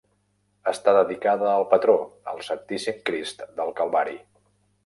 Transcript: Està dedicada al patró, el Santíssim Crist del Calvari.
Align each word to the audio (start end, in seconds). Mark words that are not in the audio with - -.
Està 0.71 0.93
dedicada 0.97 1.51
al 1.51 1.67
patró, 1.75 1.95
el 2.33 2.43
Santíssim 2.49 2.99
Crist 3.11 3.47
del 3.61 3.75
Calvari. 3.83 4.19